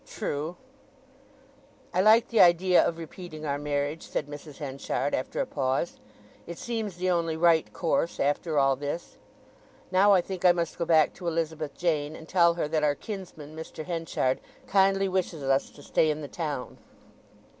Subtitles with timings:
[0.07, 0.55] "True!"
[1.93, 4.57] "I like the idea of repeating our marriage," said Mrs.
[4.57, 5.99] Henchard, after a pause.
[6.47, 9.19] "It seems the only right course, after all this.
[9.91, 12.95] Now I think I must go back to Elizabeth Jane, and tell her that our
[12.95, 13.85] kinsman, Mr.
[13.85, 16.79] Henchard, kindly wishes us to stay in the town."